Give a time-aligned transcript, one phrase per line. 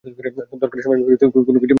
[0.61, 1.69] দরকারের সময়ে কোনোকিছুই খুঁজে পাই না।